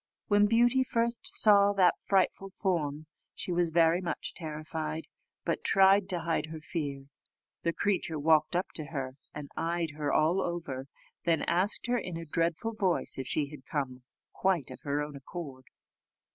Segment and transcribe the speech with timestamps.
[0.29, 3.05] When Beauty first saw that frightful form,
[3.35, 5.05] she was very much terrified,
[5.45, 7.03] but tried to hide her fear.
[7.61, 10.87] The creature walked up to her, and eyed her all over
[11.25, 14.01] then asked her in a dreadful voice if she had come
[14.33, 15.65] quite of her own accord.